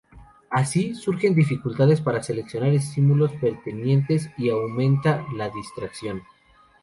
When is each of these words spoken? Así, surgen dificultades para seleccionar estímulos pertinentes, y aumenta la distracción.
Así, 0.49 0.95
surgen 0.95 1.35
dificultades 1.35 2.01
para 2.01 2.23
seleccionar 2.23 2.71
estímulos 2.73 3.33
pertinentes, 3.33 4.31
y 4.35 4.49
aumenta 4.49 5.23
la 5.35 5.49
distracción. 5.49 6.23